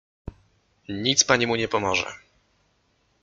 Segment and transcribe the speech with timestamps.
[0.89, 2.05] "Nic pani mu nie pomoże."